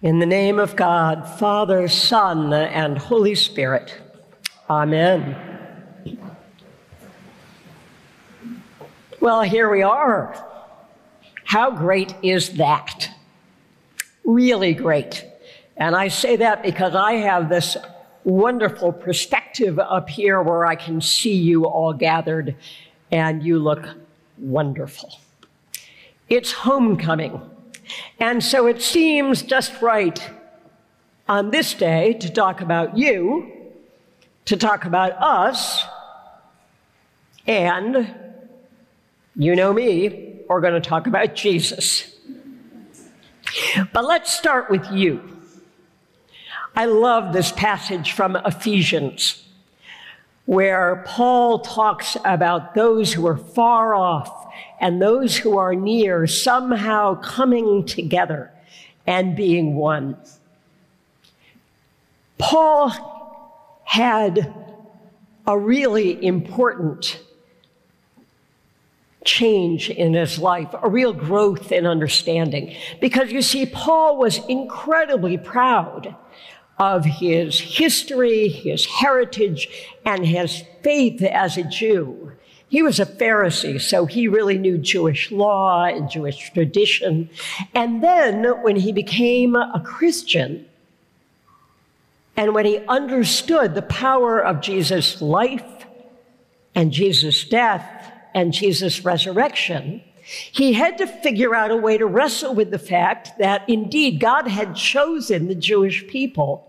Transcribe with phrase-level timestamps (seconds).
[0.00, 3.96] In the name of God, Father, Son, and Holy Spirit.
[4.70, 5.36] Amen.
[9.18, 10.40] Well, here we are.
[11.42, 13.10] How great is that?
[14.22, 15.26] Really great.
[15.76, 17.76] And I say that because I have this
[18.22, 22.54] wonderful perspective up here where I can see you all gathered
[23.10, 23.88] and you look
[24.36, 25.18] wonderful.
[26.28, 27.40] It's homecoming.
[28.18, 30.30] And so it seems just right
[31.28, 33.52] on this day to talk about you,
[34.46, 35.84] to talk about us,
[37.46, 38.14] and
[39.36, 42.14] you know me, we're going to talk about Jesus.
[43.92, 45.22] But let's start with you.
[46.76, 49.44] I love this passage from Ephesians
[50.44, 54.47] where Paul talks about those who are far off
[54.80, 58.52] and those who are near somehow coming together
[59.06, 60.16] and being one.
[62.38, 62.92] Paul
[63.84, 64.54] had
[65.46, 67.20] a really important
[69.24, 72.74] change in his life, a real growth in understanding.
[73.00, 76.14] Because you see, Paul was incredibly proud
[76.78, 79.68] of his history, his heritage,
[80.06, 82.32] and his faith as a Jew.
[82.68, 87.30] He was a Pharisee, so he really knew Jewish law and Jewish tradition.
[87.74, 90.66] And then when he became a Christian,
[92.36, 95.64] and when he understood the power of Jesus' life
[96.74, 102.54] and Jesus' death and Jesus' resurrection, he had to figure out a way to wrestle
[102.54, 106.67] with the fact that indeed God had chosen the Jewish people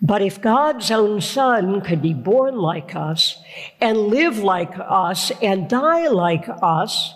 [0.00, 3.42] but if God's own Son could be born like us
[3.80, 7.14] and live like us and die like us,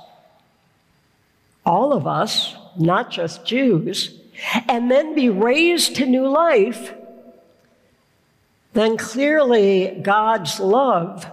[1.65, 4.19] all of us, not just Jews,
[4.67, 6.95] and then be raised to new life,
[8.73, 11.27] then clearly God's love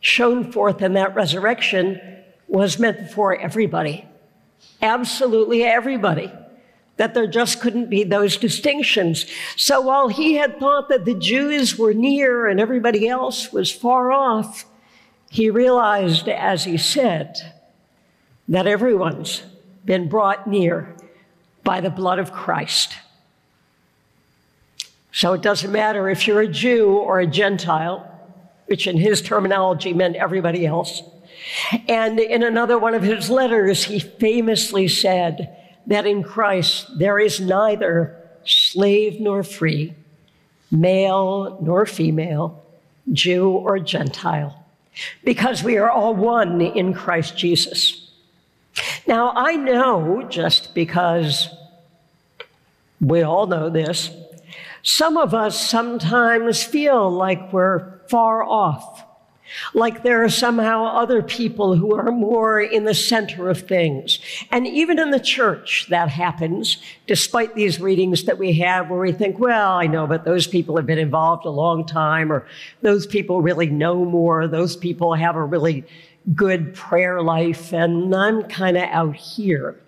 [0.00, 2.00] shown forth in that resurrection
[2.48, 4.04] was meant for everybody.
[4.82, 6.30] Absolutely everybody
[7.00, 9.24] that there just couldn't be those distinctions.
[9.56, 14.12] So while he had thought that the Jews were near and everybody else was far
[14.12, 14.66] off,
[15.30, 17.38] he realized, as he said,
[18.48, 19.42] that everyone's
[19.82, 20.94] been brought near
[21.64, 22.92] by the blood of Christ.
[25.10, 28.14] So it doesn't matter if you're a Jew or a Gentile,
[28.66, 31.02] which in his terminology meant everybody else.
[31.88, 35.56] And in another one of his letters, he famously said,
[35.86, 39.94] that in Christ there is neither slave nor free,
[40.70, 42.64] male nor female,
[43.12, 44.64] Jew or Gentile,
[45.24, 48.10] because we are all one in Christ Jesus.
[49.06, 51.48] Now, I know just because
[53.00, 54.10] we all know this,
[54.82, 59.04] some of us sometimes feel like we're far off
[59.74, 64.18] like there are somehow other people who are more in the center of things.
[64.50, 69.12] And even in the church, that happens, despite these readings that we have where we
[69.12, 72.46] think, well, I know, but those people have been involved a long time, or
[72.82, 75.84] those people really know more, those people have a really
[76.34, 79.80] good prayer life, and I'm kind of out here.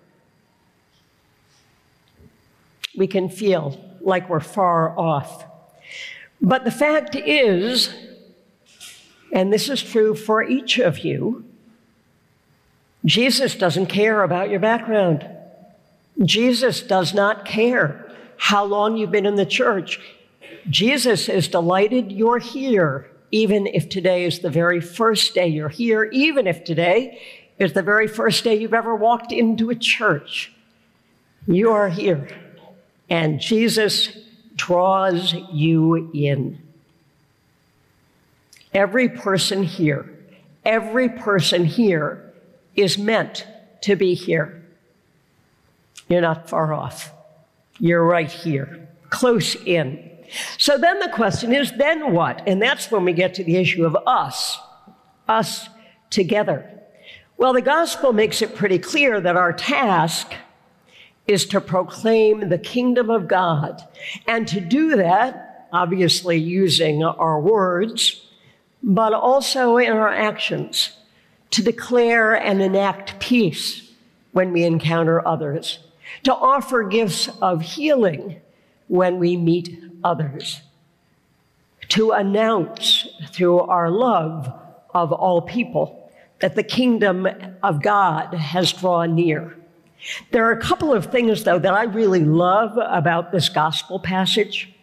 [2.97, 5.45] We can feel like we're far off.
[6.41, 7.93] But the fact is,
[9.33, 11.43] and this is true for each of you,
[13.03, 15.27] Jesus doesn't care about your background.
[16.23, 19.99] Jesus does not care how long you've been in the church.
[20.69, 26.05] Jesus is delighted you're here, even if today is the very first day you're here,
[26.05, 27.19] even if today
[27.57, 30.53] is the very first day you've ever walked into a church.
[31.47, 32.29] You are here,
[33.09, 34.15] and Jesus
[34.55, 36.62] draws you in.
[38.73, 40.09] Every person here,
[40.65, 42.33] every person here
[42.75, 43.45] is meant
[43.81, 44.65] to be here.
[46.09, 47.11] You're not far off.
[47.79, 50.09] You're right here, close in.
[50.57, 52.47] So then the question is, then what?
[52.47, 54.57] And that's when we get to the issue of us,
[55.27, 55.69] us
[56.09, 56.69] together.
[57.37, 60.33] Well, the gospel makes it pretty clear that our task
[61.27, 63.81] is to proclaim the kingdom of God.
[64.27, 68.25] And to do that, obviously using our words,
[68.83, 70.97] but also in our actions
[71.51, 73.91] to declare and enact peace
[74.33, 75.79] when we encounter others,
[76.23, 78.41] to offer gifts of healing
[78.87, 80.61] when we meet others,
[81.87, 84.51] to announce through our love
[84.93, 87.27] of all people that the kingdom
[87.61, 89.55] of God has drawn near.
[90.31, 94.73] There are a couple of things, though, that I really love about this gospel passage.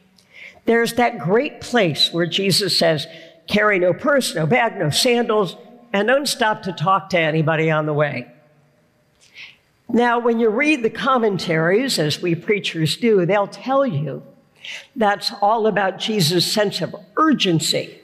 [0.64, 3.06] There's that great place where Jesus says,
[3.50, 5.56] Carry no purse, no bag, no sandals,
[5.92, 8.30] and don't stop to talk to anybody on the way.
[9.88, 14.22] Now, when you read the commentaries, as we preachers do, they'll tell you
[14.94, 17.98] that's all about Jesus' sense of urgency.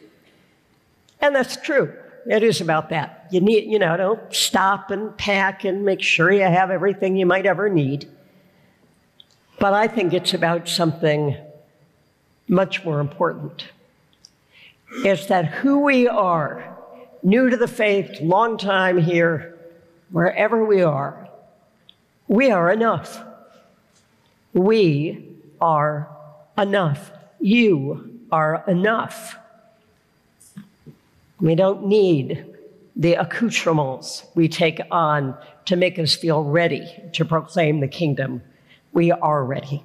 [1.20, 1.94] And that's true.
[2.28, 3.28] It is about that.
[3.30, 7.24] You need, you know, don't stop and pack and make sure you have everything you
[7.24, 8.10] might ever need.
[9.60, 11.36] But I think it's about something
[12.48, 13.66] much more important.
[14.90, 16.76] It's that who we are,
[17.22, 19.58] new to the faith, long time here,
[20.10, 21.28] wherever we are,
[22.28, 23.22] we are enough.
[24.52, 26.08] We are
[26.56, 27.10] enough.
[27.40, 29.36] You are enough.
[31.40, 32.46] We don't need
[32.96, 35.36] the accoutrements we take on
[35.66, 38.42] to make us feel ready to proclaim the kingdom.
[38.92, 39.84] We are ready.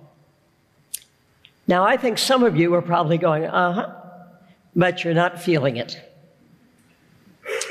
[1.68, 4.00] Now, I think some of you are probably going, uh huh,
[4.75, 6.00] but you're not feeling it.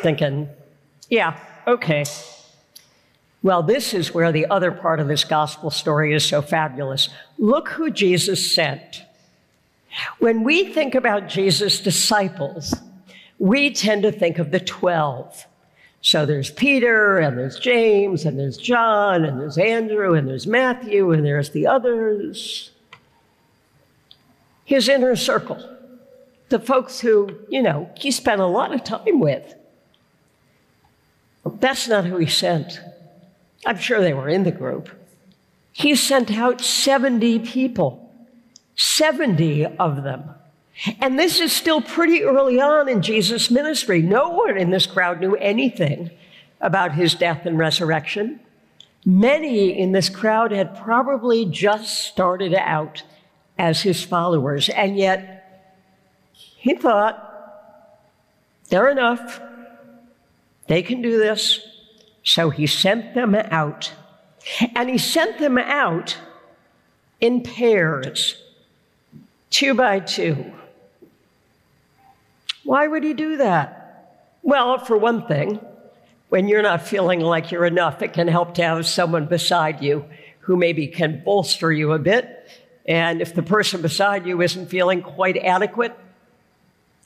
[0.03, 0.49] Thinking,
[1.09, 2.05] yeah, okay.
[3.43, 7.09] Well, this is where the other part of this gospel story is so fabulous.
[7.39, 9.03] Look who Jesus sent.
[10.19, 12.75] When we think about Jesus' disciples,
[13.39, 15.47] we tend to think of the 12.
[16.03, 21.11] So there's Peter, and there's James, and there's John, and there's Andrew, and there's Matthew,
[21.13, 22.71] and there's the others.
[24.65, 25.59] His inner circle,
[26.51, 29.55] the folks who, you know, he spent a lot of time with.
[31.45, 32.81] That's not who he sent.
[33.65, 34.91] I'm sure they were in the group.
[35.73, 38.13] He sent out 70 people,
[38.77, 40.25] 70 of them.
[41.01, 44.03] And this is still pretty early on in Jesus' ministry.
[44.03, 46.11] No one in this crowd knew anything
[46.61, 48.41] about his death and resurrection.
[49.05, 53.03] Many in this crowd had probably just started out
[53.59, 55.40] as his followers, and yet
[56.61, 57.27] he thought,
[58.69, 59.41] they're enough.
[60.67, 61.59] They can do this.
[62.23, 63.93] So he sent them out.
[64.77, 66.19] And he sent them out
[67.19, 68.37] in pairs,
[69.49, 70.53] two by two.
[72.63, 74.21] Why would he do that?
[74.43, 75.61] Well, for one thing,
[76.29, 80.05] when you're not feeling like you're enough, it can help to have someone beside you
[80.41, 82.51] who maybe can bolster you a bit.
[82.85, 85.99] And if the person beside you isn't feeling quite adequate,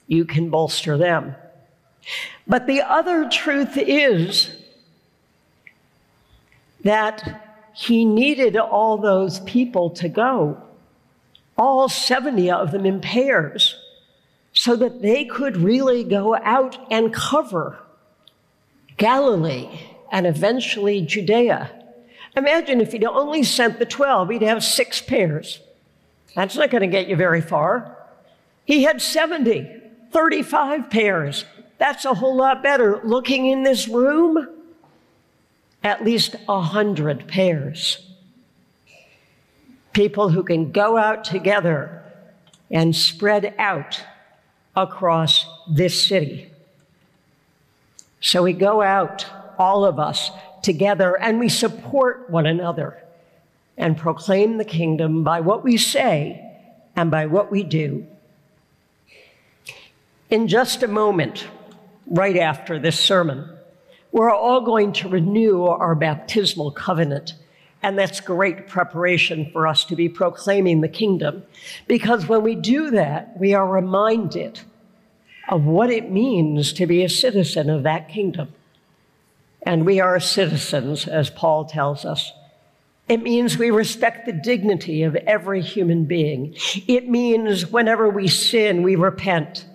[0.07, 1.35] you can bolster them.
[2.47, 4.55] But the other truth is
[6.83, 7.41] that
[7.73, 10.61] he needed all those people to go,
[11.57, 13.75] all 70 of them in pairs,
[14.53, 17.79] so that they could really go out and cover
[18.97, 19.67] Galilee
[20.11, 21.71] and eventually Judea.
[22.37, 25.59] Imagine if he'd only sent the 12, he'd have six pairs.
[26.35, 27.97] That's not going to get you very far.
[28.65, 29.74] He had 70,
[30.15, 31.43] 35 pairs.
[31.77, 33.01] That's a whole lot better.
[33.03, 34.47] Looking in this room,
[35.83, 37.99] at least a hundred pairs.
[39.91, 42.01] People who can go out together
[42.71, 44.05] and spread out
[44.73, 46.49] across this city.
[48.21, 49.25] So we go out,
[49.59, 50.31] all of us,
[50.63, 53.03] together, and we support one another
[53.77, 56.41] and proclaim the kingdom by what we say
[56.95, 58.07] and by what we do.
[60.29, 61.47] In just a moment,
[62.07, 63.47] right after this sermon,
[64.11, 67.33] we're all going to renew our baptismal covenant.
[67.83, 71.43] And that's great preparation for us to be proclaiming the kingdom.
[71.87, 74.61] Because when we do that, we are reminded
[75.47, 78.51] of what it means to be a citizen of that kingdom.
[79.61, 82.31] And we are citizens, as Paul tells us.
[83.07, 86.55] It means we respect the dignity of every human being.
[86.87, 89.65] It means whenever we sin, we repent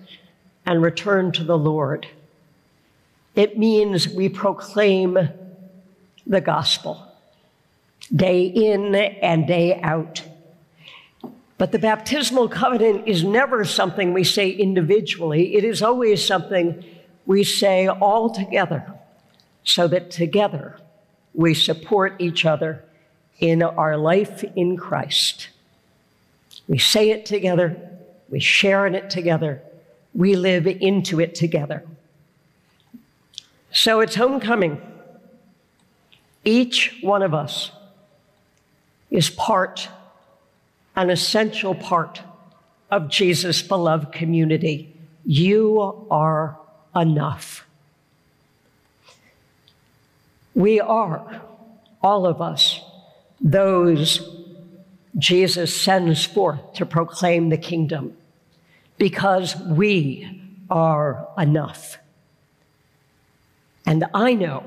[0.65, 2.07] and return to the Lord.
[3.35, 5.17] It means we proclaim
[6.27, 7.07] the gospel
[8.13, 10.23] day in and day out.
[11.57, 16.83] But the baptismal covenant is never something we say individually, it is always something
[17.25, 18.91] we say all together,
[19.63, 20.77] so that together
[21.33, 22.83] we support each other
[23.39, 25.49] in our life in Christ.
[26.67, 27.77] We say it together,
[28.29, 29.61] we share in it together,
[30.13, 31.85] we live into it together.
[33.71, 34.81] So it's homecoming.
[36.43, 37.71] Each one of us
[39.09, 39.87] is part,
[40.95, 42.21] an essential part
[42.89, 44.93] of Jesus' beloved community.
[45.25, 46.57] You are
[46.95, 47.65] enough.
[50.53, 51.41] We are
[52.01, 52.81] all of us,
[53.39, 54.27] those
[55.17, 58.15] Jesus sends forth to proclaim the kingdom,
[59.01, 60.29] because we
[60.69, 61.97] are enough.
[63.83, 64.63] And I know,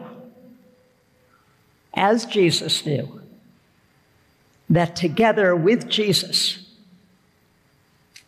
[1.95, 3.23] as Jesus knew,
[4.69, 6.69] that together with Jesus,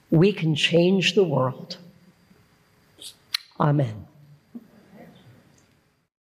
[0.09, 1.77] we can change the world.
[3.59, 4.06] Amen.